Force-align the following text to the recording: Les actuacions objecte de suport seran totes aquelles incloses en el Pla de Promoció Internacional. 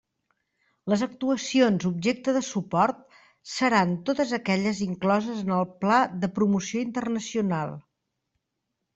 Les 0.91 1.01
actuacions 1.05 1.83
objecte 1.89 2.33
de 2.37 2.39
suport 2.45 3.03
seran 3.55 3.91
totes 4.07 4.33
aquelles 4.37 4.81
incloses 4.85 5.43
en 5.43 5.53
el 5.59 5.67
Pla 5.83 5.99
de 6.23 6.31
Promoció 6.39 6.83
Internacional. 6.87 7.75